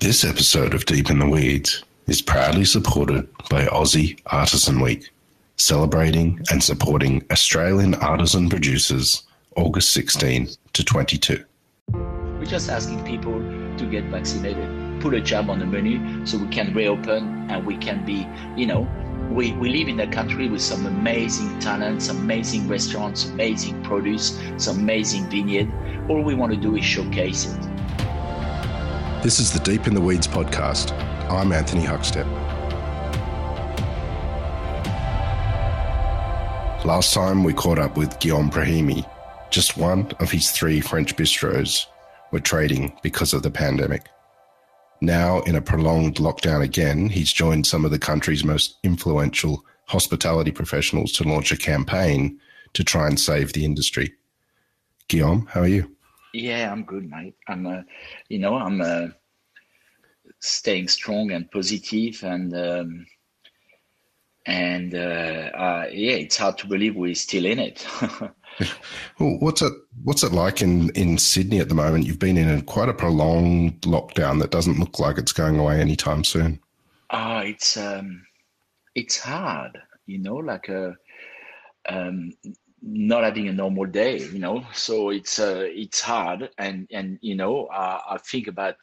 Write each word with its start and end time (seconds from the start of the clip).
This 0.00 0.24
episode 0.24 0.74
of 0.74 0.84
Deep 0.84 1.10
in 1.10 1.18
the 1.18 1.28
Weeds 1.28 1.82
is 2.06 2.22
proudly 2.22 2.64
supported 2.64 3.28
by 3.50 3.64
Aussie 3.64 4.16
Artisan 4.26 4.80
Week, 4.80 5.10
celebrating 5.56 6.40
and 6.52 6.62
supporting 6.62 7.24
Australian 7.32 7.96
artisan 7.96 8.48
producers 8.48 9.24
August 9.56 9.90
16 9.90 10.50
to 10.74 10.84
22. 10.84 11.44
We're 11.90 12.44
just 12.44 12.70
asking 12.70 13.04
people 13.04 13.32
to 13.76 13.86
get 13.90 14.04
vaccinated, 14.04 15.02
put 15.02 15.14
a 15.14 15.20
jab 15.20 15.50
on 15.50 15.58
the 15.58 15.66
menu 15.66 16.24
so 16.24 16.38
we 16.38 16.46
can 16.46 16.72
reopen 16.72 17.50
and 17.50 17.66
we 17.66 17.76
can 17.76 18.06
be, 18.06 18.24
you 18.56 18.68
know, 18.68 18.88
we, 19.32 19.50
we 19.54 19.68
live 19.68 19.88
in 19.88 19.98
a 19.98 20.06
country 20.06 20.48
with 20.48 20.62
some 20.62 20.86
amazing 20.86 21.58
talents, 21.58 22.08
amazing 22.08 22.68
restaurants, 22.68 23.24
amazing 23.24 23.82
produce, 23.82 24.40
some 24.58 24.78
amazing 24.78 25.28
vineyard. 25.28 25.68
All 26.08 26.22
we 26.22 26.36
want 26.36 26.52
to 26.52 26.56
do 26.56 26.76
is 26.76 26.84
showcase 26.84 27.52
it. 27.52 27.77
This 29.20 29.40
is 29.40 29.52
the 29.52 29.58
Deep 29.58 29.88
in 29.88 29.94
the 29.94 30.00
Weeds 30.00 30.28
podcast. 30.28 30.92
I'm 31.28 31.50
Anthony 31.52 31.82
Huckstep. 31.82 32.24
Last 36.84 37.12
time 37.12 37.42
we 37.42 37.52
caught 37.52 37.80
up 37.80 37.96
with 37.96 38.16
Guillaume 38.20 38.48
Brahimi, 38.48 39.04
just 39.50 39.76
one 39.76 40.12
of 40.20 40.30
his 40.30 40.52
three 40.52 40.80
French 40.80 41.16
bistros 41.16 41.86
were 42.30 42.38
trading 42.38 42.96
because 43.02 43.34
of 43.34 43.42
the 43.42 43.50
pandemic. 43.50 44.06
Now, 45.00 45.40
in 45.40 45.56
a 45.56 45.62
prolonged 45.62 46.18
lockdown 46.18 46.62
again, 46.62 47.08
he's 47.08 47.32
joined 47.32 47.66
some 47.66 47.84
of 47.84 47.90
the 47.90 47.98
country's 47.98 48.44
most 48.44 48.76
influential 48.84 49.64
hospitality 49.86 50.52
professionals 50.52 51.10
to 51.14 51.24
launch 51.24 51.50
a 51.50 51.56
campaign 51.56 52.38
to 52.74 52.84
try 52.84 53.08
and 53.08 53.18
save 53.18 53.52
the 53.52 53.64
industry. 53.64 54.14
Guillaume, 55.08 55.48
how 55.50 55.62
are 55.62 55.68
you? 55.68 55.97
Yeah, 56.32 56.70
I'm 56.70 56.84
good, 56.84 57.08
mate. 57.08 57.36
I'm, 57.48 57.66
uh, 57.66 57.82
you 58.28 58.38
know, 58.38 58.54
I'm 58.54 58.80
uh, 58.80 59.08
staying 60.40 60.88
strong 60.88 61.32
and 61.32 61.50
positive, 61.50 62.22
and 62.22 62.54
um, 62.54 63.06
and 64.46 64.94
uh, 64.94 65.50
uh 65.54 65.86
yeah, 65.92 66.14
it's 66.14 66.36
hard 66.36 66.58
to 66.58 66.66
believe 66.66 66.96
we're 66.96 67.14
still 67.14 67.46
in 67.46 67.58
it. 67.58 67.86
well, 69.18 69.36
what's 69.38 69.62
it 69.62 69.72
What's 70.04 70.22
it 70.22 70.32
like 70.32 70.62
in 70.62 70.90
in 70.90 71.18
Sydney 71.18 71.58
at 71.58 71.68
the 71.68 71.74
moment? 71.74 72.06
You've 72.06 72.18
been 72.18 72.36
in 72.36 72.48
a, 72.48 72.62
quite 72.62 72.88
a 72.88 72.94
prolonged 72.94 73.80
lockdown 73.82 74.40
that 74.40 74.50
doesn't 74.50 74.78
look 74.78 74.98
like 74.98 75.18
it's 75.18 75.32
going 75.32 75.58
away 75.58 75.80
anytime 75.80 76.24
soon. 76.24 76.60
Ah, 77.10 77.40
it's 77.40 77.76
um, 77.76 78.24
it's 78.94 79.18
hard, 79.18 79.78
you 80.06 80.18
know, 80.18 80.36
like 80.36 80.68
a 80.68 80.94
uh, 81.88 81.92
um, 81.92 82.32
not 82.82 83.24
having 83.24 83.48
a 83.48 83.52
normal 83.52 83.86
day, 83.86 84.18
you 84.18 84.38
know. 84.38 84.64
So 84.72 85.10
it's 85.10 85.38
uh, 85.38 85.64
it's 85.66 86.00
hard, 86.00 86.50
and 86.58 86.86
and 86.90 87.18
you 87.20 87.34
know, 87.34 87.66
uh, 87.66 88.00
I 88.10 88.18
think 88.18 88.46
about 88.48 88.76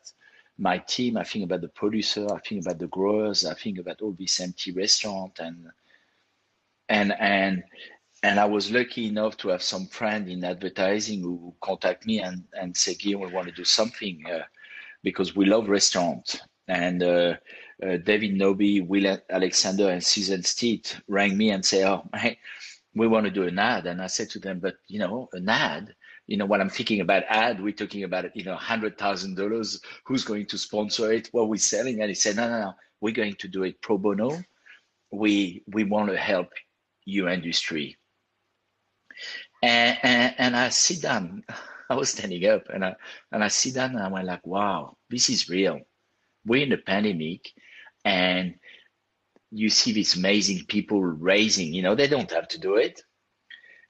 my 0.58 0.78
team, 0.78 1.18
I 1.18 1.24
think 1.24 1.46
about 1.46 1.62
the 1.62 1.68
producer, 1.70 2.28
I 2.34 2.40
think 2.40 2.66
about 2.66 2.80
the 2.80 2.88
growers, 2.88 3.46
I 3.46 3.54
think 3.54 3.78
about 3.78 4.02
all 4.02 4.14
these 4.14 4.40
empty 4.40 4.72
restaurants, 4.72 5.40
and 5.40 5.68
and 6.90 7.14
and 7.20 7.64
and 8.24 8.40
I 8.40 8.46
was 8.46 8.72
lucky 8.72 9.08
enough 9.08 9.38
to 9.38 9.50
have 9.50 9.62
some 9.62 9.86
friend 9.86 10.28
in 10.28 10.44
advertising 10.44 11.22
who 11.22 11.54
contact 11.62 12.08
me 12.08 12.22
and, 12.22 12.44
and 12.60 12.76
say, 12.76 12.96
Guillaume, 12.96 13.28
we 13.28 13.34
want 13.34 13.48
to 13.48 13.54
do 13.54 13.64
something 13.64 14.24
uh, 14.26 14.44
because 15.04 15.36
we 15.36 15.46
love 15.46 15.70
restaurants. 15.70 16.40
And 16.68 17.04
uh, 17.04 17.36
uh, 17.84 17.98
David 17.98 18.34
Nobay, 18.34 18.86
Will 18.86 19.20
Alexander, 19.30 19.90
and 19.90 20.04
Susan 20.04 20.42
Steed 20.42 20.90
rang 21.08 21.38
me 21.38 21.52
and 21.52 21.64
say, 21.64 21.86
oh, 21.86 22.10
hey, 22.16 22.40
we 22.96 23.08
want 23.08 23.26
to 23.26 23.32
do 23.32 23.44
an 23.44 23.60
ad. 23.60 23.86
And 23.86 24.02
I 24.02 24.08
said 24.08 24.30
to 24.32 24.40
them, 24.40 24.60
but, 24.60 24.76
you 24.88 25.00
know, 25.00 25.30
an 25.34 25.50
ad, 25.50 25.94
you 26.28 26.38
know, 26.38 26.46
what 26.46 26.62
I'm 26.62 26.70
thinking 26.70 27.02
about 27.02 27.24
ad, 27.28 27.62
we're 27.62 27.74
talking 27.74 28.04
about, 28.04 28.36
you 28.36 28.44
know, 28.44 28.56
$100,000. 28.56 29.80
Who's 30.06 30.24
going 30.24 30.46
to 30.48 30.58
sponsor 30.58 31.12
it? 31.12 31.30
What 31.32 31.50
we're 31.50 31.58
selling? 31.58 32.02
And 32.02 32.10
he 32.10 32.16
said, 32.16 32.38
no, 32.38 32.50
no, 32.50 32.60
no, 32.60 32.74
we're 33.02 33.14
going 33.14 33.36
to 33.36 33.48
do 33.48 33.64
it 33.64 33.82
pro 33.82 33.98
bono. 33.98 34.42
We, 35.12 35.64
we 35.68 35.84
want 35.84 36.10
to 36.10 36.18
help 36.18 36.50
your 37.06 37.30
industry 37.30 37.98
and, 39.62 39.98
and, 40.04 40.36
and 40.38 40.56
I 40.56 40.70
sit 40.70 41.02
down. 41.02 41.44
I 41.90 41.94
was 41.94 42.10
standing 42.10 42.44
up 42.48 42.64
and 42.74 42.84
I 42.84 42.96
and 43.32 43.44
I 43.44 43.48
sit 43.48 43.76
down 43.76 43.92
and 43.92 44.00
I 44.00 44.08
went 44.08 44.26
like, 44.26 44.46
wow, 44.46 44.98
this 45.08 45.30
is 45.30 45.50
real. 45.50 45.82
We're 46.44 46.64
in 46.64 46.72
a 46.72 46.78
pandemic 46.78 47.52
and 48.04 48.56
you 49.58 49.70
see 49.70 49.92
these 49.92 50.16
amazing 50.16 50.66
people 50.66 51.02
raising, 51.02 51.74
you 51.74 51.82
know, 51.82 51.96
they 51.96 52.08
don't 52.08 52.32
have 52.32 52.48
to 52.50 52.60
do 52.60 52.76
it. 52.76 53.02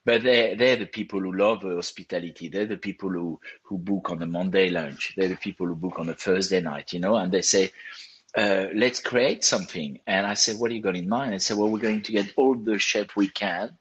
But 0.04 0.22
they're, 0.22 0.54
they're 0.54 0.76
the 0.76 0.86
people 0.86 1.18
who 1.18 1.36
love 1.36 1.62
hospitality. 1.62 2.48
They're 2.48 2.66
the 2.66 2.76
people 2.76 3.10
who, 3.10 3.40
who 3.64 3.76
book 3.76 4.10
on 4.10 4.22
a 4.22 4.26
Monday 4.26 4.70
lunch. 4.70 5.14
They're 5.16 5.28
the 5.28 5.36
people 5.36 5.66
who 5.66 5.74
book 5.74 5.98
on 5.98 6.08
a 6.08 6.14
Thursday 6.14 6.60
night, 6.60 6.92
you 6.92 7.00
know, 7.00 7.16
and 7.16 7.32
they 7.32 7.42
say, 7.42 7.72
uh, 8.36 8.66
let's 8.74 9.00
create 9.00 9.42
something. 9.42 9.98
And 10.06 10.24
I 10.24 10.34
said, 10.34 10.58
what 10.58 10.68
do 10.68 10.76
you 10.76 10.82
got 10.82 10.94
in 10.94 11.08
mind? 11.08 11.34
I 11.34 11.38
said, 11.38 11.56
well, 11.56 11.70
we're 11.70 11.80
going 11.80 12.02
to 12.02 12.12
get 12.12 12.32
all 12.36 12.54
the 12.54 12.78
chefs 12.78 13.16
we 13.16 13.28
can 13.28 13.76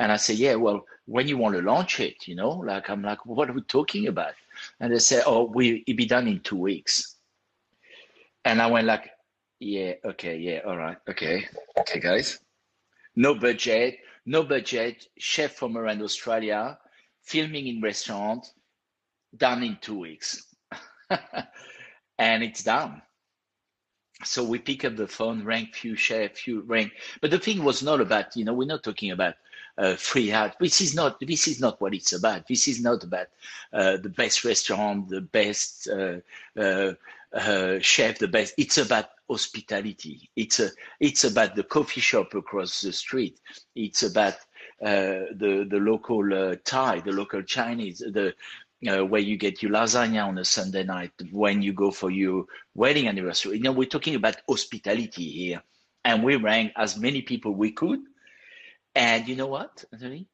and 0.00 0.10
I 0.10 0.16
say, 0.16 0.32
yeah, 0.32 0.54
well, 0.54 0.86
when 1.04 1.28
you 1.28 1.36
want 1.36 1.56
to 1.56 1.60
launch 1.60 2.00
it, 2.00 2.26
you 2.26 2.34
know, 2.34 2.48
like 2.48 2.88
I'm 2.88 3.02
like, 3.02 3.26
what 3.26 3.50
are 3.50 3.52
we 3.52 3.60
talking 3.60 4.08
about? 4.08 4.32
And 4.80 4.90
they 4.90 4.98
say, 4.98 5.22
oh, 5.26 5.44
we 5.44 5.84
it 5.86 5.94
be 5.94 6.06
done 6.06 6.26
in 6.26 6.40
two 6.40 6.56
weeks. 6.56 7.16
And 8.46 8.62
I 8.62 8.66
went 8.68 8.86
like, 8.86 9.10
yeah, 9.60 9.92
okay, 10.04 10.36
yeah, 10.38 10.60
all 10.66 10.76
right, 10.76 10.96
okay, 11.08 11.46
okay, 11.78 12.00
guys. 12.00 12.40
No 13.14 13.34
budget, 13.34 13.98
no 14.26 14.42
budget. 14.42 15.06
Chef 15.18 15.52
from 15.52 15.76
around 15.76 16.02
Australia, 16.02 16.78
filming 17.22 17.66
in 17.66 17.80
restaurant, 17.80 18.46
done 19.36 19.62
in 19.62 19.78
two 19.80 19.98
weeks, 19.98 20.46
and 22.18 22.42
it's 22.42 22.62
done. 22.62 23.02
So 24.24 24.44
we 24.44 24.58
pick 24.58 24.84
up 24.84 24.96
the 24.96 25.08
phone, 25.08 25.44
rank 25.44 25.74
few 25.74 25.96
chef, 25.96 26.36
few 26.36 26.62
rank. 26.62 26.92
But 27.20 27.30
the 27.30 27.38
thing 27.38 27.64
was 27.64 27.82
not 27.82 28.00
about, 28.00 28.36
you 28.36 28.44
know, 28.44 28.52
we're 28.52 28.66
not 28.66 28.82
talking 28.82 29.12
about 29.12 29.34
uh, 29.78 29.96
free 29.96 30.30
out. 30.32 30.58
This 30.58 30.80
is 30.80 30.94
not 30.94 31.18
this 31.20 31.48
is 31.48 31.60
not 31.60 31.80
what 31.80 31.94
it's 31.94 32.12
about. 32.12 32.46
This 32.46 32.68
is 32.68 32.82
not 32.82 33.02
about 33.02 33.28
uh, 33.72 33.96
the 33.96 34.10
best 34.10 34.44
restaurant, 34.44 35.08
the 35.08 35.22
best 35.22 35.88
uh, 35.88 36.18
uh, 36.58 36.94
uh, 37.32 37.78
chef, 37.80 38.18
the 38.18 38.28
best. 38.28 38.54
It's 38.58 38.78
about 38.78 39.06
hospitality. 39.30 40.30
It's 40.36 40.60
a 40.60 40.70
it's 41.00 41.24
about 41.24 41.56
the 41.56 41.64
coffee 41.64 42.02
shop 42.02 42.34
across 42.34 42.82
the 42.82 42.92
street. 42.92 43.40
It's 43.76 44.02
about 44.02 44.36
the 44.80 45.66
the 45.70 45.78
local 45.78 46.56
Thai, 46.64 47.00
the 47.00 47.12
local 47.12 47.42
Chinese, 47.42 47.98
the 48.00 48.34
uh, 48.88 49.04
where 49.06 49.22
you 49.22 49.36
get 49.38 49.62
your 49.62 49.72
lasagna 49.72 50.26
on 50.26 50.38
a 50.38 50.44
Sunday 50.44 50.84
night 50.84 51.12
when 51.32 51.62
you 51.62 51.72
go 51.74 51.90
for 51.90 52.10
your 52.10 52.46
wedding 52.74 53.08
anniversary. 53.08 53.58
You 53.58 53.64
know, 53.64 53.72
we're 53.72 53.88
talking 53.88 54.16
about 54.16 54.36
hospitality 54.48 55.30
here, 55.30 55.62
and 56.04 56.24
we 56.24 56.36
rang 56.36 56.72
as 56.76 56.98
many 56.98 57.22
people 57.22 57.54
we 57.54 57.72
could 57.72 58.00
and 58.94 59.28
you 59.28 59.36
know 59.36 59.46
what, 59.46 59.84
Anthony? 59.92 60.26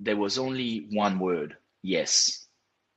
There 0.00 0.16
was 0.16 0.38
only 0.38 0.88
one 0.92 1.18
word 1.18 1.56
yes, 1.82 2.46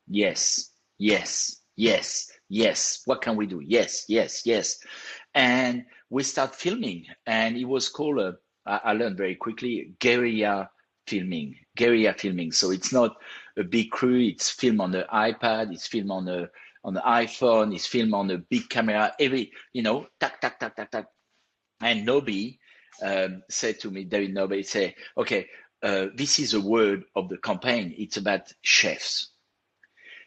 yes, 0.07 0.71
yes, 0.99 1.61
yes, 1.75 2.31
yes. 2.49 3.01
What 3.05 3.21
can 3.21 3.35
we 3.35 3.45
do? 3.45 3.61
Yes, 3.65 4.05
yes, 4.07 4.45
yes. 4.45 4.79
And 5.33 5.85
we 6.09 6.23
start 6.23 6.55
filming, 6.55 7.05
and 7.25 7.57
it 7.57 7.65
was 7.65 7.89
called, 7.89 8.35
I 8.65 8.93
learned 8.93 9.17
very 9.17 9.35
quickly, 9.35 9.93
guerrilla 9.99 10.69
filming, 11.07 11.55
guerrilla 11.77 12.13
filming. 12.13 12.51
So 12.51 12.71
it's 12.71 12.93
not 12.93 13.15
a 13.57 13.63
big 13.63 13.91
crew, 13.91 14.19
it's 14.19 14.49
film 14.49 14.81
on 14.81 14.91
the 14.91 15.05
iPad, 15.13 15.73
it's 15.73 15.87
film 15.87 16.11
on 16.11 16.25
the 16.25 16.49
on 16.83 16.93
the 16.93 17.01
iPhone, 17.01 17.73
it's 17.73 17.87
film 17.87 18.13
on 18.13 18.29
a 18.29 18.37
big 18.37 18.69
camera, 18.69 19.11
every, 19.19 19.51
you 19.73 19.81
know, 19.81 20.05
tack, 20.19 20.39
tack, 20.39 20.59
tack, 20.59 20.75
tack, 20.75 20.91
tack. 20.91 21.05
And 21.81 22.07
Nobay 22.07 22.59
um, 23.01 23.41
said 23.49 23.79
to 23.79 23.89
me, 23.89 24.03
David 24.03 24.35
Nobay, 24.35 24.63
say, 24.63 24.93
okay, 25.17 25.47
uh, 25.81 26.07
this 26.13 26.37
is 26.37 26.53
a 26.53 26.61
word 26.61 27.03
of 27.15 27.27
the 27.27 27.37
campaign. 27.39 27.95
It's 27.97 28.17
about 28.17 28.53
chefs. 28.61 29.31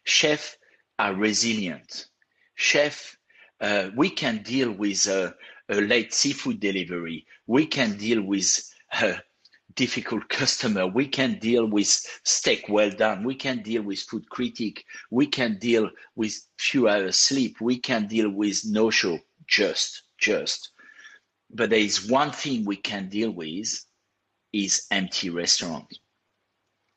Chefs 0.02 0.56
are 0.98 1.14
resilient. 1.14 2.07
Chef, 2.58 3.16
uh, 3.60 3.90
we 3.96 4.10
can 4.10 4.42
deal 4.42 4.70
with 4.72 5.06
a, 5.06 5.34
a, 5.68 5.80
late 5.80 6.12
seafood 6.12 6.60
delivery. 6.60 7.26
We 7.46 7.66
can 7.66 7.96
deal 7.96 8.22
with 8.22 8.48
a 9.00 9.20
difficult 9.74 10.28
customer. 10.28 10.86
We 10.86 11.06
can 11.06 11.38
deal 11.38 11.66
with 11.66 11.88
steak 12.24 12.66
well 12.68 12.90
done. 12.90 13.24
We 13.24 13.36
can 13.36 13.62
deal 13.62 13.82
with 13.82 14.00
food 14.00 14.28
critic. 14.28 14.84
We 15.10 15.26
can 15.26 15.58
deal 15.58 15.90
with 16.16 16.34
few 16.58 16.88
hours 16.88 17.16
sleep. 17.16 17.60
We 17.60 17.78
can 17.78 18.06
deal 18.06 18.30
with 18.30 18.64
no 18.66 18.90
show. 18.90 19.18
Just, 19.46 20.02
just 20.18 20.72
but 21.50 21.70
there 21.70 21.78
is 21.78 22.08
one 22.08 22.30
thing 22.30 22.64
we 22.64 22.76
can 22.76 23.08
deal 23.08 23.30
with 23.30 23.84
is 24.52 24.86
empty 24.90 25.30
restaurant. 25.30 25.86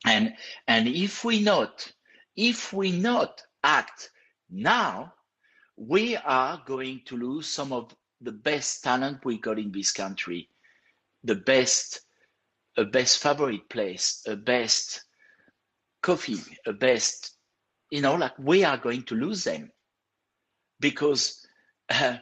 And 0.04 0.34
and 0.66 0.88
if 0.88 1.24
we 1.24 1.40
not 1.40 1.90
if 2.36 2.72
we 2.72 2.92
not 2.92 3.42
act 3.62 4.10
now, 4.50 5.14
we 5.76 6.16
are 6.16 6.62
going 6.66 7.02
to 7.06 7.16
lose 7.16 7.48
some 7.48 7.72
of 7.72 7.94
the 8.20 8.32
best 8.32 8.82
talent 8.84 9.24
we 9.24 9.38
got 9.38 9.58
in 9.58 9.72
this 9.72 9.92
country, 9.92 10.48
the 11.24 11.34
best 11.34 12.00
a 12.76 12.84
best 12.84 13.22
favorite 13.22 13.68
place, 13.68 14.22
a 14.26 14.36
best 14.36 15.02
coffee, 16.02 16.40
a 16.66 16.72
best, 16.72 17.36
you 17.90 18.00
know, 18.00 18.14
like 18.14 18.38
we 18.38 18.64
are 18.64 18.78
going 18.78 19.02
to 19.04 19.14
lose 19.14 19.44
them 19.44 19.70
because 20.80 21.46
uh, 21.90 22.16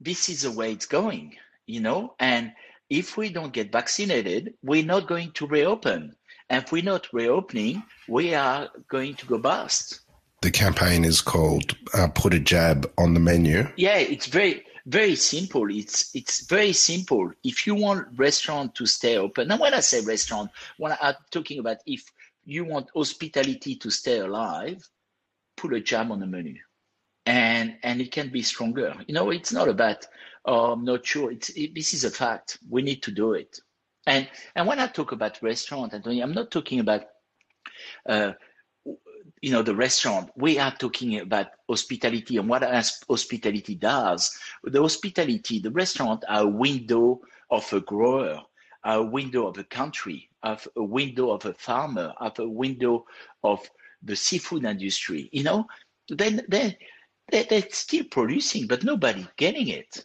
this 0.00 0.28
is 0.28 0.42
the 0.42 0.50
way 0.52 0.72
it's 0.72 0.86
going, 0.86 1.36
you 1.66 1.80
know. 1.80 2.14
And 2.20 2.52
if 2.88 3.16
we 3.16 3.30
don't 3.30 3.52
get 3.52 3.72
vaccinated, 3.72 4.54
we're 4.62 4.84
not 4.84 5.08
going 5.08 5.32
to 5.32 5.46
reopen. 5.46 6.14
And 6.48 6.64
if 6.64 6.70
we're 6.70 6.84
not 6.84 7.12
reopening, 7.12 7.82
we 8.08 8.34
are 8.34 8.68
going 8.88 9.16
to 9.16 9.26
go 9.26 9.38
bust. 9.38 10.00
The 10.46 10.52
campaign 10.52 11.04
is 11.04 11.20
called 11.20 11.76
uh, 11.92 12.06
"Put 12.06 12.32
a 12.32 12.38
Jab 12.38 12.88
on 12.98 13.14
the 13.14 13.18
Menu." 13.18 13.66
Yeah, 13.76 13.96
it's 13.96 14.26
very 14.26 14.64
very 14.86 15.16
simple. 15.16 15.68
It's 15.68 16.14
it's 16.14 16.46
very 16.46 16.72
simple. 16.72 17.32
If 17.42 17.66
you 17.66 17.74
want 17.74 18.16
restaurant 18.16 18.76
to 18.76 18.86
stay 18.86 19.18
open, 19.18 19.50
and 19.50 19.60
when 19.60 19.74
I 19.74 19.80
say 19.80 20.02
restaurant, 20.02 20.52
when 20.76 20.96
I'm 21.02 21.16
talking 21.32 21.58
about 21.58 21.78
if 21.84 22.04
you 22.44 22.64
want 22.64 22.90
hospitality 22.94 23.74
to 23.74 23.90
stay 23.90 24.20
alive, 24.20 24.88
put 25.56 25.74
a 25.74 25.80
jab 25.80 26.12
on 26.12 26.20
the 26.20 26.28
menu, 26.28 26.60
and 27.26 27.76
and 27.82 28.00
it 28.00 28.12
can 28.12 28.28
be 28.28 28.42
stronger. 28.42 28.94
You 29.08 29.14
know, 29.14 29.30
it's 29.30 29.52
not 29.52 29.68
about 29.68 30.06
oh, 30.44 30.70
I'm 30.70 30.84
not 30.84 31.04
sure. 31.04 31.32
It's 31.32 31.48
it, 31.48 31.74
this 31.74 31.92
is 31.92 32.04
a 32.04 32.10
fact. 32.22 32.58
We 32.70 32.82
need 32.82 33.02
to 33.02 33.10
do 33.10 33.32
it. 33.32 33.58
And 34.06 34.28
and 34.54 34.68
when 34.68 34.78
I 34.78 34.86
talk 34.86 35.10
about 35.10 35.42
restaurant, 35.42 35.92
Anthony, 35.92 36.20
I'm 36.20 36.34
not 36.34 36.52
talking 36.52 36.78
about 36.78 37.02
uh, 38.08 38.34
you 39.42 39.50
know 39.52 39.62
the 39.62 39.74
restaurant 39.74 40.30
we 40.36 40.58
are 40.58 40.72
talking 40.72 41.20
about 41.20 41.48
hospitality 41.68 42.36
and 42.38 42.48
what 42.48 42.62
hospitality 42.62 43.74
does. 43.74 44.38
The 44.64 44.80
hospitality 44.80 45.58
the 45.60 45.70
restaurant 45.70 46.24
are 46.28 46.42
a 46.42 46.46
window 46.48 47.20
of 47.50 47.70
a 47.72 47.80
grower 47.80 48.42
a 48.84 49.02
window 49.02 49.46
of 49.48 49.58
a 49.58 49.64
country 49.64 50.28
of 50.42 50.66
a 50.76 50.82
window 50.82 51.30
of 51.30 51.44
a 51.44 51.54
farmer 51.54 52.14
of 52.18 52.38
a 52.38 52.48
window 52.48 53.04
of 53.42 53.68
the 54.02 54.16
seafood 54.16 54.64
industry 54.64 55.28
you 55.32 55.42
know? 55.42 55.66
Then 56.08 56.42
then 56.48 56.76
they're, 57.30 57.44
they're 57.44 57.70
still 57.70 58.04
producing 58.04 58.66
but 58.66 58.84
nobody 58.84 59.26
getting 59.36 59.68
it 59.68 60.04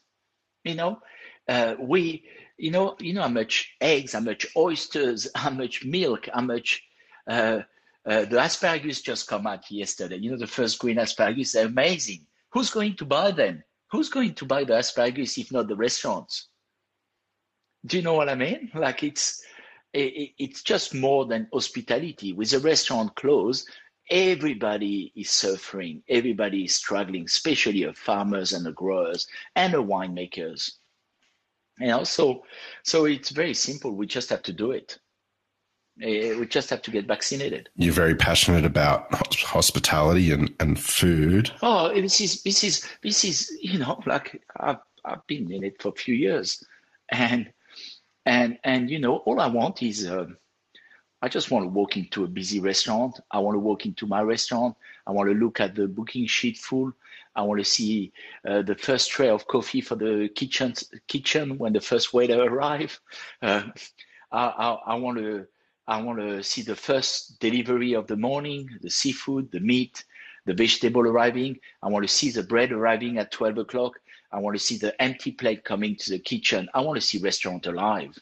you 0.64 0.76
know? 0.76 1.00
Uh, 1.48 1.76
we 1.80 2.26
you 2.58 2.72
know 2.72 2.96
you 3.00 3.14
know 3.14 3.22
how 3.22 3.28
much 3.28 3.74
eggs 3.82 4.14
how 4.14 4.20
much 4.20 4.46
oysters 4.58 5.28
how 5.36 5.50
much 5.50 5.86
milk 5.86 6.28
how 6.34 6.42
much 6.42 6.84
uh, 7.28 7.60
uh, 8.06 8.26
the 8.26 8.42
asparagus 8.42 9.02
just 9.02 9.28
come 9.28 9.46
out 9.46 9.70
yesterday. 9.70 10.18
You 10.18 10.32
know, 10.32 10.38
the 10.38 10.48
first 10.48 10.80
green 10.80 10.98
asparagus, 10.98 11.52
they're 11.52 11.68
amazing. 11.68 12.26
Who's 12.52 12.72
going 12.72 12.96
to 12.96 13.06
buy 13.06 13.32
them? 13.32 13.64
Who's 13.92 14.10
going 14.10 14.34
to 14.36 14.46
buy 14.46 14.64
the 14.64 14.78
asparagus 14.78 15.38
if 15.38 15.52
not 15.52 15.68
the 15.68 15.76
restaurants? 15.76 16.48
Do 17.86 17.98
you 17.98 18.04
know 18.04 18.14
what 18.14 18.30
I 18.30 18.36
mean? 18.36 18.72
Like 18.76 19.04
it's 19.04 19.44
it, 19.94 20.32
it's 20.38 20.64
just 20.64 20.94
more 20.94 21.26
than 21.26 21.48
hospitality. 21.52 22.34
With 22.34 22.54
a 22.54 22.60
restaurant 22.60 23.16
closed, 23.16 23.70
everybody 24.10 25.12
is 25.16 25.30
suffering. 25.30 26.02
Everybody 26.08 26.66
is 26.66 26.76
struggling, 26.76 27.26
especially 27.26 27.84
the 27.84 27.94
farmers 27.94 28.54
and 28.54 28.66
the 28.66 28.72
growers 28.72 29.28
and 29.56 29.74
the 29.74 29.84
winemakers. 29.84 30.72
You 31.80 31.88
know, 31.88 32.04
so 32.04 32.46
so 32.84 33.06
it's 33.06 33.30
very 33.30 33.54
simple. 33.54 33.92
We 33.92 34.08
just 34.08 34.30
have 34.30 34.44
to 34.44 34.54
do 34.54 34.72
it. 34.72 34.98
We 36.02 36.48
just 36.48 36.70
have 36.72 36.82
to 36.84 36.92
get 36.92 37.06
vaccinated. 37.06 37.70
You're 37.76 37.94
very 37.94 38.16
passionate 38.16 38.66
about 38.66 39.14
hospitality 39.14 40.32
and, 40.32 40.52
and 40.60 40.80
food. 40.80 41.52
Oh, 41.62 41.94
this 41.94 42.20
is 42.20 42.42
this 42.42 42.64
is 42.64 42.88
this 43.04 43.24
is 43.24 43.52
you 43.62 43.78
know 43.78 44.02
like 44.08 44.42
I've 44.60 44.80
I've 45.06 45.26
been 45.28 45.52
in 45.52 45.64
it 45.64 45.82
for 45.82 45.90
a 45.90 45.96
few 45.96 46.16
years, 46.16 46.64
and 47.10 47.52
and 48.26 48.58
and 48.64 48.90
you 48.90 49.00
know 49.00 49.18
all 49.18 49.40
I 49.40 49.48
want 49.48 49.84
is 49.84 50.08
uh, 50.08 50.26
I 51.22 51.30
just 51.30 51.52
want 51.52 51.66
to 51.66 51.70
walk 51.70 51.98
into 51.98 52.24
a 52.24 52.28
busy 52.28 52.60
restaurant. 52.60 53.20
I 53.30 53.38
want 53.38 53.56
to 53.56 53.60
walk 53.60 53.86
into 53.86 54.08
my 54.08 54.22
restaurant. 54.22 54.76
I 55.06 55.12
want 55.12 55.30
to 55.30 55.36
look 55.36 55.60
at 55.60 55.76
the 55.76 55.88
booking 55.88 56.26
sheet 56.26 56.58
full. 56.58 56.92
I 57.36 57.44
want 57.44 57.60
to 57.60 57.66
see 57.66 58.12
uh, 58.48 58.64
the 58.64 58.76
first 58.76 59.12
tray 59.12 59.30
of 59.30 59.48
coffee 59.48 59.82
for 59.82 59.96
the 59.96 60.30
kitchen 60.36 60.74
kitchen 61.08 61.60
when 61.60 61.74
the 61.74 61.80
first 61.80 62.12
waiter 62.12 62.42
arrive. 62.50 63.00
Uh, 63.42 63.64
I, 64.32 64.46
I, 64.48 64.78
I 64.88 64.96
want 64.96 65.20
to 65.20 65.46
I 65.88 66.02
want 66.02 66.20
to 66.20 66.44
see 66.44 66.62
the 66.62 66.76
first 66.76 67.40
delivery 67.40 67.94
of 67.94 68.08
the 68.08 68.16
morning, 68.16 68.70
the 68.82 68.90
seafood, 68.90 69.52
the 69.52 69.60
meat, 69.60 70.04
the 70.46 70.54
vegetable 70.54 71.02
arriving. 71.02 71.60
I 71.84 71.90
want 71.90 72.04
to 72.08 72.14
see 72.14 72.32
the 72.32 72.44
bread 72.44 72.72
arriving 72.72 73.18
at 73.18 73.32
12 73.32 73.58
o'clock. 73.60 74.00
I 74.32 74.40
want 74.40 74.56
to 74.56 74.64
see 74.64 74.78
the 74.78 75.00
empty 75.02 75.32
plate 75.32 75.64
coming 75.64 75.96
to 75.98 76.12
the 76.12 76.20
kitchen. 76.20 76.70
I 76.74 76.82
want 76.82 77.00
to 77.00 77.06
see 77.06 77.18
restaurant 77.18 77.66
alive. 77.68 78.18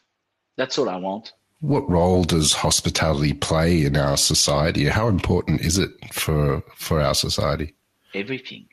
That's 0.56 0.78
all 0.78 0.88
I 0.88 0.96
want. 0.96 1.32
What 1.60 1.88
role 1.88 2.24
does 2.24 2.54
hospitality 2.54 3.34
play 3.34 3.84
in 3.84 3.96
our 3.96 4.16
society? 4.16 4.86
How 4.86 5.08
important 5.08 5.60
is 5.60 5.78
it 5.78 5.90
for 6.12 6.62
for 6.74 7.00
our 7.00 7.14
society? 7.14 7.74
Everything. 8.14 8.66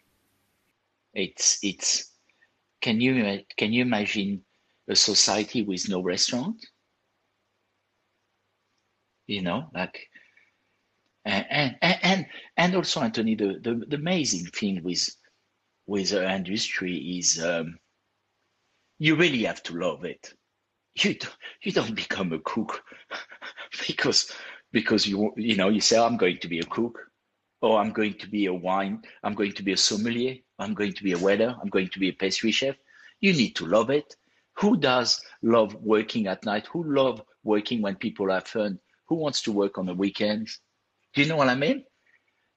It's 1.13 1.59
it's. 1.61 2.11
Can 2.79 3.01
you 3.01 3.43
can 3.57 3.73
you 3.73 3.81
imagine 3.81 4.41
a 4.87 4.95
society 4.95 5.63
with 5.63 5.89
no 5.89 6.01
restaurant? 6.01 6.65
You 9.27 9.41
know, 9.41 9.69
like, 9.73 10.07
and 11.25 11.45
and 11.81 11.99
and, 12.03 12.25
and 12.57 12.75
also 12.75 13.01
Anthony, 13.01 13.35
the, 13.35 13.59
the, 13.61 13.83
the 13.87 13.97
amazing 13.97 14.45
thing 14.45 14.83
with 14.83 15.09
with 15.85 16.13
our 16.13 16.23
industry 16.23 16.95
is 16.97 17.43
um, 17.43 17.77
you 18.99 19.15
really 19.15 19.43
have 19.43 19.61
to 19.63 19.77
love 19.77 20.05
it. 20.05 20.33
You 20.95 21.13
don't, 21.15 21.35
you 21.63 21.71
don't 21.71 21.95
become 21.95 22.33
a 22.33 22.39
cook 22.39 22.83
because 23.87 24.31
because 24.71 25.05
you 25.07 25.33
you 25.37 25.55
know 25.55 25.69
you 25.69 25.81
say 25.81 25.99
I'm 25.99 26.17
going 26.17 26.39
to 26.39 26.47
be 26.47 26.59
a 26.59 26.65
cook 26.65 26.99
or 27.61 27.79
I'm 27.79 27.91
going 27.91 28.13
to 28.15 28.27
be 28.29 28.45
a 28.45 28.53
wine, 28.53 29.01
I'm 29.23 29.33
going 29.33 29.53
to 29.53 29.63
be 29.63 29.73
a 29.73 29.77
sommelier, 29.77 30.35
I'm 30.59 30.73
going 30.73 30.93
to 30.93 31.03
be 31.03 31.13
a 31.13 31.17
waiter, 31.17 31.55
I'm 31.61 31.69
going 31.69 31.89
to 31.89 31.99
be 31.99 32.09
a 32.09 32.13
pastry 32.13 32.51
chef. 32.51 32.75
You 33.19 33.33
need 33.33 33.55
to 33.57 33.65
love 33.65 33.89
it. 33.89 34.15
Who 34.57 34.77
does 34.77 35.21
love 35.41 35.75
working 35.75 36.27
at 36.27 36.45
night? 36.45 36.67
Who 36.67 36.83
love 36.83 37.21
working 37.43 37.81
when 37.81 37.95
people 37.95 38.31
have 38.31 38.47
fun? 38.47 38.79
Who 39.09 39.15
wants 39.15 39.41
to 39.43 39.51
work 39.51 39.77
on 39.77 39.85
the 39.85 39.93
weekends? 39.93 40.59
Do 41.13 41.21
you 41.21 41.27
know 41.27 41.37
what 41.37 41.49
I 41.49 41.55
mean? 41.55 41.83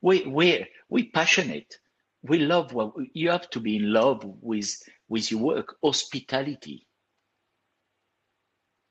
We 0.02 0.26
we 0.26 0.67
we 0.88 1.11
passionate. 1.11 1.76
We 2.23 2.38
love 2.38 2.73
what 2.73 2.93
you 3.14 3.31
have 3.31 3.49
to 3.50 3.61
be 3.61 3.76
in 3.76 3.93
love 3.93 4.23
with 4.25 4.70
with 5.08 5.31
your 5.31 5.41
work. 5.41 5.76
Hospitality. 5.82 6.87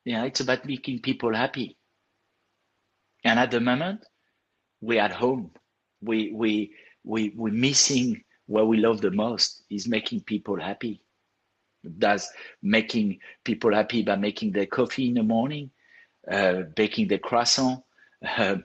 Yeah, 0.06 0.24
it's 0.26 0.40
about 0.40 0.66
making 0.66 1.02
people 1.02 1.36
happy. 1.36 1.78
And 3.24 3.40
at 3.40 3.52
the 3.52 3.60
moment, 3.60 4.06
we're 4.82 5.02
at 5.02 5.12
home. 5.12 5.52
We 6.02 6.32
we 6.32 6.72
we 7.04 7.34
we're 7.36 7.54
missing 7.54 8.24
what 8.48 8.68
we 8.68 8.78
love 8.78 9.02
the 9.02 9.12
most 9.12 9.64
is 9.70 9.88
making 9.88 10.22
people 10.22 10.60
happy. 10.60 11.02
Does 11.98 12.30
making 12.62 13.20
people 13.44 13.74
happy 13.74 14.02
by 14.02 14.16
making 14.16 14.52
their 14.52 14.66
coffee 14.66 15.08
in 15.08 15.14
the 15.14 15.24
morning, 15.24 15.72
baking 16.76 17.08
the 17.08 17.18
croissant, 17.18 17.84
uh, 18.38 18.58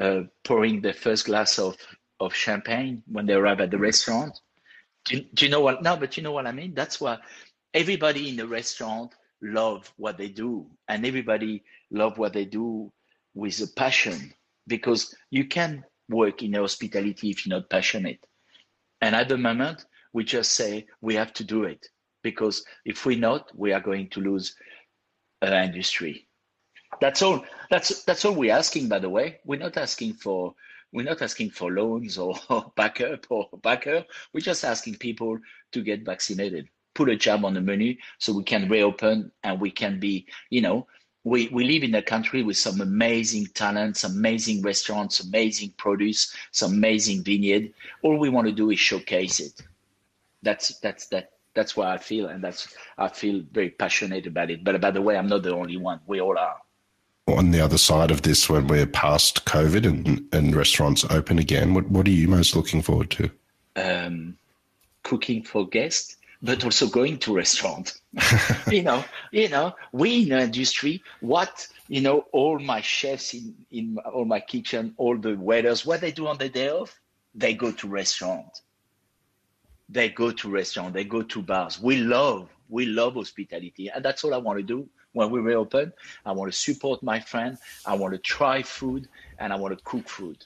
uh, 0.00 0.20
pouring 0.44 0.80
the 0.80 0.92
first 0.92 1.26
glass 1.26 1.58
of, 1.58 1.76
of 2.20 2.34
champagne 2.34 3.02
when 3.06 3.26
they 3.26 3.34
arrive 3.34 3.60
at 3.60 3.70
the 3.70 3.78
restaurant. 3.78 4.38
Do, 5.04 5.20
do 5.34 5.44
you 5.44 5.50
know 5.50 5.60
what? 5.60 5.82
No, 5.82 5.96
but 5.96 6.16
you 6.16 6.22
know 6.22 6.32
what 6.32 6.46
I 6.46 6.52
mean? 6.52 6.74
That's 6.74 7.00
why 7.00 7.18
everybody 7.72 8.28
in 8.28 8.36
the 8.36 8.46
restaurant 8.46 9.14
love 9.42 9.92
what 9.96 10.18
they 10.18 10.28
do 10.28 10.66
and 10.88 11.06
everybody 11.06 11.62
love 11.90 12.18
what 12.18 12.32
they 12.32 12.44
do 12.44 12.90
with 13.34 13.60
a 13.60 13.66
passion 13.76 14.32
because 14.66 15.14
you 15.30 15.46
can 15.46 15.84
work 16.08 16.42
in 16.42 16.54
hospitality 16.54 17.30
if 17.30 17.46
you're 17.46 17.56
not 17.56 17.70
passionate. 17.70 18.24
And 19.00 19.14
at 19.14 19.28
the 19.28 19.36
moment, 19.36 19.84
we 20.12 20.24
just 20.24 20.52
say 20.52 20.86
we 21.00 21.14
have 21.14 21.32
to 21.34 21.44
do 21.44 21.64
it 21.64 21.86
because 22.22 22.64
if 22.84 23.04
we're 23.04 23.18
not, 23.18 23.50
we 23.54 23.72
are 23.72 23.80
going 23.80 24.08
to 24.10 24.20
lose 24.20 24.56
an 25.42 25.52
industry. 25.52 26.26
That's 27.00 27.22
all. 27.22 27.44
That's 27.70 28.04
that's 28.04 28.24
all 28.24 28.34
we're 28.34 28.52
asking. 28.54 28.88
By 28.88 28.98
the 28.98 29.08
way, 29.08 29.38
we're 29.44 29.58
not 29.58 29.76
asking 29.76 30.14
for 30.14 30.54
we're 30.92 31.04
not 31.04 31.22
asking 31.22 31.50
for 31.50 31.70
loans 31.70 32.16
or 32.18 32.34
backup 32.76 33.26
or 33.30 33.48
backer. 33.62 34.04
We're 34.32 34.40
just 34.40 34.64
asking 34.64 34.96
people 34.96 35.38
to 35.72 35.82
get 35.82 36.04
vaccinated, 36.04 36.68
put 36.94 37.08
a 37.10 37.16
jab 37.16 37.44
on 37.44 37.54
the 37.54 37.60
menu, 37.60 37.96
so 38.18 38.32
we 38.32 38.44
can 38.44 38.68
reopen 38.68 39.30
and 39.42 39.60
we 39.60 39.70
can 39.70 40.00
be. 40.00 40.26
You 40.50 40.62
know, 40.62 40.86
we 41.24 41.48
we 41.48 41.64
live 41.64 41.82
in 41.82 41.94
a 41.94 42.02
country 42.02 42.42
with 42.42 42.56
some 42.56 42.80
amazing 42.80 43.46
talents, 43.54 44.04
amazing 44.04 44.62
restaurants, 44.62 45.20
amazing 45.20 45.74
produce, 45.76 46.34
some 46.52 46.72
amazing 46.74 47.24
vineyard. 47.24 47.72
All 48.02 48.16
we 48.18 48.30
want 48.30 48.46
to 48.46 48.52
do 48.52 48.70
is 48.70 48.78
showcase 48.78 49.40
it. 49.40 49.60
That's 50.42 50.78
that's 50.78 51.08
that 51.08 51.32
that's 51.54 51.76
what 51.76 51.88
I 51.88 51.98
feel, 51.98 52.28
and 52.28 52.42
that's 52.42 52.74
I 52.96 53.08
feel 53.08 53.42
very 53.52 53.70
passionate 53.70 54.26
about 54.26 54.50
it. 54.50 54.62
But 54.64 54.80
by 54.80 54.92
the 54.92 55.02
way, 55.02 55.16
I'm 55.16 55.26
not 55.26 55.42
the 55.42 55.54
only 55.54 55.76
one. 55.76 56.00
We 56.06 56.20
all 56.20 56.38
are 56.38 56.56
on 57.26 57.50
the 57.50 57.60
other 57.60 57.78
side 57.78 58.10
of 58.10 58.22
this 58.22 58.48
when 58.48 58.66
we're 58.68 58.86
past 58.86 59.44
COVID 59.44 59.86
and, 59.86 60.24
and 60.32 60.54
restaurants 60.54 61.04
open 61.10 61.38
again? 61.38 61.74
What, 61.74 61.90
what 61.90 62.06
are 62.06 62.10
you 62.10 62.28
most 62.28 62.54
looking 62.54 62.82
forward 62.82 63.10
to? 63.12 63.30
Um, 63.74 64.36
cooking 65.02 65.42
for 65.42 65.66
guests, 65.68 66.16
but 66.42 66.64
also 66.64 66.86
going 66.86 67.18
to 67.18 67.34
restaurant. 67.34 68.00
you 68.70 68.82
know, 68.82 69.04
you 69.32 69.48
know, 69.48 69.74
we 69.92 70.22
in 70.22 70.28
the 70.30 70.40
industry, 70.40 71.02
what, 71.20 71.66
you 71.88 72.00
know, 72.00 72.26
all 72.32 72.58
my 72.58 72.80
chefs 72.80 73.34
in, 73.34 73.54
in 73.70 73.98
all 73.98 74.24
my 74.24 74.40
kitchen, 74.40 74.94
all 74.96 75.16
the 75.16 75.34
waiters, 75.34 75.84
what 75.84 76.00
they 76.00 76.12
do 76.12 76.28
on 76.28 76.38
the 76.38 76.48
day 76.48 76.70
off, 76.70 76.98
they 77.34 77.54
go 77.54 77.72
to 77.72 77.88
restaurant. 77.88 78.60
they 79.88 80.08
go 80.08 80.30
to 80.30 80.48
restaurant. 80.50 80.94
they 80.94 81.04
go 81.04 81.22
to 81.22 81.42
bars. 81.42 81.80
We 81.80 81.98
love, 81.98 82.48
we 82.68 82.86
love 82.86 83.14
hospitality, 83.14 83.88
and 83.88 84.04
that's 84.04 84.24
all 84.24 84.34
I 84.34 84.38
want 84.38 84.58
to 84.58 84.62
do 84.62 84.88
when 85.12 85.30
we 85.30 85.40
reopen. 85.40 85.92
I 86.24 86.32
want 86.32 86.52
to 86.52 86.58
support 86.58 87.02
my 87.02 87.20
friend. 87.20 87.56
I 87.86 87.94
want 87.94 88.12
to 88.14 88.18
try 88.18 88.62
food, 88.62 89.08
and 89.38 89.52
I 89.52 89.56
want 89.56 89.76
to 89.76 89.84
cook 89.84 90.08
food. 90.08 90.44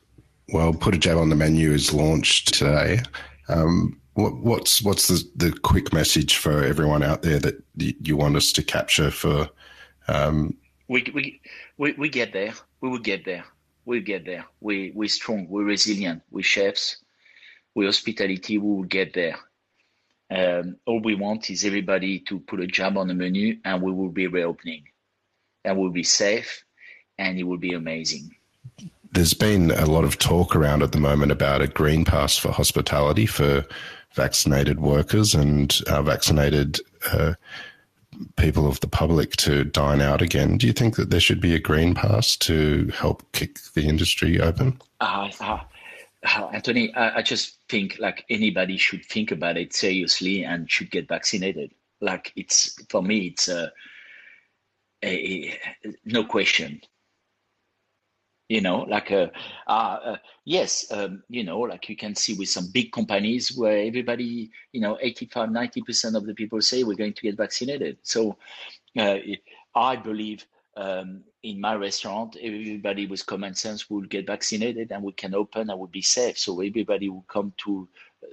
Well, 0.53 0.73
Put 0.73 0.95
a 0.95 0.99
Jab 0.99 1.17
on 1.17 1.29
the 1.29 1.37
Menu 1.37 1.73
is 1.73 1.93
launched 1.93 2.55
today. 2.55 3.01
Um, 3.49 4.01
what, 4.15 4.37
what's 4.39 4.83
what's 4.83 5.09
the, 5.09 5.25
the 5.37 5.53
quick 5.61 5.93
message 5.93 6.37
for 6.37 6.65
everyone 6.65 7.03
out 7.03 7.23
there 7.23 7.39
that 7.39 7.65
you 7.79 8.17
want 8.17 8.37
us 8.37 8.53
to 8.53 8.63
capture 8.63 9.11
for? 9.11 9.49
Um... 10.09 10.57
we, 10.89 11.05
we 11.15 11.41
we 11.79 11.93
we 11.93 12.09
get 12.09 12.33
there. 12.33 12.53
We 12.81 12.89
will 12.89 12.99
get 12.99 13.25
there. 13.25 13.45
We'll 13.85 14.03
get 14.03 14.25
there. 14.25 14.45
We 14.61 14.93
we're 14.95 15.09
strong. 15.09 15.47
We're 15.49 15.65
resilient. 15.65 16.23
We're 16.31 16.43
chefs. 16.43 16.99
We're 17.75 17.87
hospitality. 17.87 18.59
We 18.59 18.69
will 18.69 18.83
get 18.85 19.15
there. 19.15 19.37
Um, 20.31 20.77
all 20.87 21.01
we 21.01 21.15
want 21.15 21.51
is 21.51 21.65
everybody 21.65 22.21
to 22.21 22.39
put 22.39 22.61
a 22.61 22.67
jab 22.67 22.97
on 22.97 23.09
the 23.09 23.15
menu, 23.15 23.59
and 23.65 23.83
we 23.83 23.93
will 23.93 24.11
be 24.11 24.27
reopening, 24.27 24.85
and 25.65 25.77
we'll 25.77 25.91
be 25.91 26.05
safe, 26.05 26.65
and 27.19 27.39
it 27.39 27.45
will 27.45 27.59
be 27.59 27.75
amazing. 27.75 28.35
There's 29.13 29.35
been 29.35 29.73
a 29.73 29.87
lot 29.87 30.05
of 30.05 30.19
talk 30.19 30.55
around 30.55 30.85
at 30.85 30.93
the 30.93 31.01
moment 31.01 31.33
about 31.33 31.63
a 31.63 31.67
green 31.67 32.05
pass 32.05 32.39
for 32.39 32.53
hospitality 32.53 33.27
for 33.27 33.67
vaccinated 34.15 34.79
workers 34.81 35.35
and 35.35 35.81
uh, 35.89 36.03
vaccinated 36.03 36.79
uh, 37.11 37.35
people 38.37 38.69
of 38.69 38.79
the 38.81 38.89
public 38.89 39.33
to 39.37 39.65
dine 39.65 40.01
out 40.01 40.23
again. 40.23 40.59
Do 40.59 40.67
you 40.67 40.73
think 40.73 40.97
that 40.97 41.11
there 41.11 41.21
should 41.21 41.41
be 41.41 41.55
a 41.55 41.61
green 41.61 41.95
pass 41.95 42.37
to 42.39 42.91
help 42.95 43.25
kick 43.33 43.59
the 43.75 43.89
industry 43.89 44.41
open? 44.41 44.81
Uh, 45.01 45.31
uh 46.27 46.49
Anthony, 46.53 46.95
I, 46.95 47.19
I, 47.19 47.23
just 47.23 47.59
think 47.69 47.99
like 47.99 48.25
anybody 48.29 48.77
should 48.77 49.05
think 49.07 49.31
about 49.31 49.57
it 49.57 49.73
seriously 49.73 50.45
and 50.45 50.71
should 50.71 50.91
get 50.91 51.09
vaccinated. 51.09 51.73
Like 52.01 52.33
it's 52.37 52.77
for 52.89 53.03
me, 53.03 53.29
it's 53.29 53.49
a, 53.49 53.73
a, 55.03 55.59
a 55.85 55.95
no 56.05 56.25
question 56.25 56.81
you 58.51 58.61
know 58.61 58.81
like 58.81 59.11
uh, 59.13 59.29
uh, 59.69 59.99
uh, 60.11 60.17
yes 60.45 60.85
um, 60.93 61.23
you 61.29 61.45
know 61.45 61.61
like 61.61 61.89
you 61.89 61.97
can 61.97 62.15
see 62.15 62.35
with 62.35 62.49
some 62.49 62.69
big 62.73 62.93
companies 62.93 63.57
where 63.57 63.79
everybody 63.79 64.51
you 64.73 64.81
know 64.81 64.99
85 65.01 65.49
90% 65.49 66.17
of 66.17 66.27
the 66.27 66.35
people 66.35 66.61
say 66.61 66.83
we're 66.83 66.97
going 66.97 67.15
to 67.15 67.23
get 67.23 67.37
vaccinated 67.37 67.97
so 68.03 68.37
uh, 68.99 69.19
i 69.75 69.97
believe 69.97 70.45
um, 70.77 71.23
in 71.43 71.61
my 71.61 71.75
restaurant 71.75 72.37
everybody 72.41 73.07
with 73.07 73.27
common 73.27 73.55
sense 73.55 73.91
will 73.91 74.03
get 74.03 74.27
vaccinated 74.27 74.93
and 74.93 75.03
we 75.03 75.13
can 75.13 75.35
open 75.35 75.71
and 75.71 75.79
we'll 75.79 75.89
be 75.89 76.03
safe. 76.03 76.39
So 76.39 76.61
everybody 76.61 77.09
will 77.09 77.25
come 77.29 77.53
to 77.65 77.89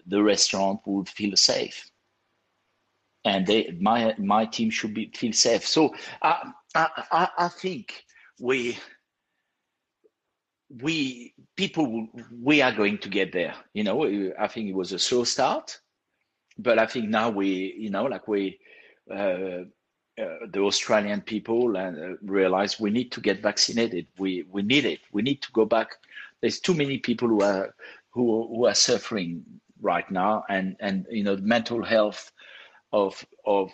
the 0.06 0.22
restaurant 0.22 0.82
will 0.86 1.06
feel 1.06 1.36
safe. 1.36 1.90
And 3.26 3.46
they 3.46 3.76
my 3.80 4.16
my 4.18 4.46
team 4.46 4.70
should 4.70 4.94
be 4.94 5.12
feel 5.16 5.34
safe. 5.34 5.66
So 5.68 5.94
i 6.22 6.52
i, 6.76 7.30
I 7.38 7.48
think 7.50 8.04
we 8.40 8.78
we 10.82 11.34
people 11.56 12.08
we 12.42 12.62
are 12.62 12.72
going 12.72 12.98
to 13.00 13.10
get 13.10 13.32
there. 13.32 13.56
You 13.74 13.84
know 13.84 14.04
i 14.40 14.48
think 14.48 14.70
it 14.70 14.76
was 14.76 14.92
a 14.94 15.00
slow 15.00 15.24
start 15.24 15.80
but 16.58 16.80
i 16.80 16.86
think 16.86 17.10
now 17.10 17.30
we 17.30 17.76
you 17.78 17.90
know 17.90 18.06
like 18.06 18.28
we 18.28 18.60
uh, 19.14 19.60
uh, 20.20 20.48
the 20.52 20.62
australian 20.62 21.22
people 21.22 21.78
and 21.78 21.98
uh, 22.00 22.18
realize 22.24 22.80
we 22.80 22.90
need 22.90 23.12
to 23.12 23.22
get 23.22 23.42
vaccinated. 23.42 24.08
We 24.18 24.46
we 24.50 24.64
need 24.64 24.86
it. 24.86 25.00
We 25.12 25.22
need 25.22 25.42
to 25.44 25.52
go 25.52 25.66
back. 25.66 25.90
There's 26.42 26.60
too 26.60 26.74
many 26.74 26.98
people 26.98 27.28
who 27.28 27.42
are 27.42 27.76
who, 28.12 28.48
who 28.48 28.66
are 28.66 28.74
suffering 28.74 29.44
right 29.82 30.10
now. 30.10 30.44
And 30.50 30.76
and 30.80 31.06
you 31.12 31.24
know 31.24 31.36
the 31.36 31.44
mental 31.44 31.84
health 31.84 32.32
of 32.92 33.24
of 33.46 33.72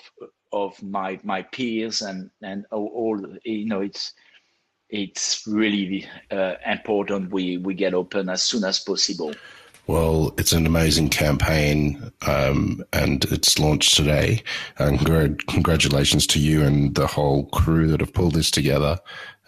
of 0.52 0.82
my 0.84 1.20
my 1.24 1.44
peers 1.44 2.02
and 2.02 2.30
and 2.42 2.66
all, 2.72 2.88
all 2.88 3.38
you 3.46 3.66
know 3.66 3.82
it's 3.82 4.14
it's 4.90 5.48
really 5.48 6.08
uh, 6.30 6.54
important 6.68 7.32
we, 7.32 7.58
we 7.58 7.74
get 7.74 7.96
open 7.96 8.30
as 8.30 8.44
soon 8.44 8.64
as 8.64 8.80
possible. 8.80 9.34
Well, 9.88 10.34
it's 10.38 10.54
an 10.54 10.66
amazing 10.66 11.10
campaign, 11.10 12.12
um, 12.26 12.84
and 12.94 13.26
it's 13.26 13.60
launched 13.60 13.96
today. 13.96 14.42
And 14.80 15.00
congratulations 15.48 16.26
to 16.28 16.40
you 16.40 16.64
and 16.64 16.96
the 16.96 17.08
whole 17.08 17.48
crew 17.48 17.88
that 17.88 18.00
have 18.00 18.14
pulled 18.14 18.36
this 18.36 18.50
together. 18.50 19.00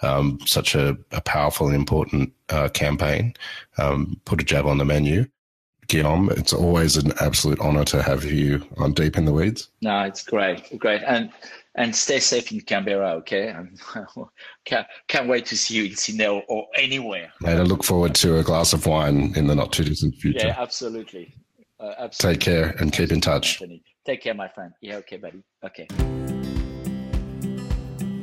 Um, 0.01 0.39
such 0.46 0.75
a, 0.75 0.98
a, 1.12 1.22
powerful 1.22 1.68
and 1.68 1.75
important 1.75 2.34
uh, 2.50 2.68
campaign. 2.68 3.34
Um, 3.77 4.20
put 4.25 4.42
a 4.42 4.44
jab 4.44 4.65
on 4.65 4.77
the 4.77 4.86
menu. 4.86 5.25
Guillaume, 5.88 6.30
it's 6.32 6.51
always 6.51 6.98
an 6.98 7.13
absolute 7.22 7.60
honor 7.60 7.86
to 7.86 8.04
have 8.04 8.25
you 8.25 8.62
on 8.77 8.92
Deep 8.94 9.18
in 9.18 9.25
the 9.25 9.32
Weeds. 9.32 9.70
No, 9.82 10.01
it's 10.01 10.24
great, 10.24 10.77
great, 10.80 11.01
and 11.06 11.32
and 11.75 11.96
stay 11.96 12.20
safe 12.20 12.51
in 12.51 12.62
Canberra, 12.62 13.12
okay? 13.15 13.53
can't, 14.65 14.88
can't 15.08 15.27
wait 15.27 15.46
to 15.48 15.58
see 15.58 15.75
you 15.75 15.86
in 15.86 15.96
Sydney 15.96 16.25
or, 16.25 16.65
anywhere. 16.77 17.32
And 17.46 17.60
I 17.60 17.63
look 17.63 17.84
forward 17.84 18.15
to 18.15 18.38
a 18.38 18.44
glass 18.44 18.74
of 18.74 18.86
wine 18.86 19.34
in 19.36 19.48
the 19.48 19.55
not 19.55 19.74
too 19.74 19.84
distant 19.84 20.15
future. 20.15 20.48
Yeah, 20.48 20.55
absolutely. 20.58 21.36
Uh, 21.79 21.94
absolutely. 22.00 22.38
Take 22.38 22.46
care 22.46 22.75
and 22.79 22.91
keep 22.91 23.12
in 23.12 23.22
touch. 23.22 23.62
Anthony. 23.62 23.84
Take 24.05 24.22
care, 24.22 24.34
my 24.34 24.48
friend. 24.48 24.72
Yeah, 24.82 24.98
okay, 24.98 25.17
buddy. 25.17 25.44
Okay. 25.63 25.88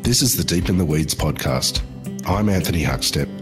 This 0.02 0.22
is 0.22 0.36
the 0.36 0.44
Deep 0.44 0.68
in 0.68 0.78
the 0.78 0.84
Weeds 0.84 1.14
podcast. 1.14 1.82
I'm 2.26 2.48
Anthony 2.48 2.82
Huckstep 2.82 3.41